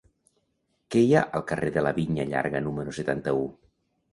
[0.95, 3.45] Què hi ha al carrer de la Vinya Llarga número setanta-u?